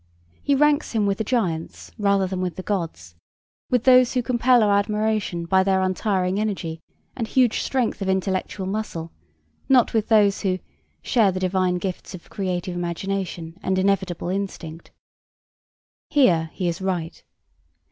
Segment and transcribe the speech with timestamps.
[0.41, 3.13] He ranks him with the giants rather than with the gods,
[3.69, 6.79] with those who compel our admiration by their untiring energy
[7.15, 9.11] and huge strength of intellectual muscle,
[9.69, 10.57] not with those 'who
[11.03, 14.89] share the divine gifts of creative imagination and inevitable instinct.'
[16.09, 17.23] Here he is right.